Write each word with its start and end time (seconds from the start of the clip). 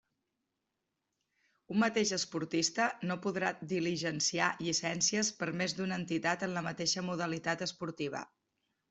Un 1.73 1.79
mateix 1.83 2.13
esportista 2.17 2.87
no 3.09 3.17
podrà 3.25 3.51
diligenciar 3.73 4.47
llicències 4.69 5.29
per 5.43 5.51
més 5.61 5.77
d'una 5.81 6.01
entitat 6.05 6.47
en 6.49 6.57
la 6.57 6.65
mateixa 6.69 7.05
modalitat 7.11 7.63
esportiva. 7.69 8.25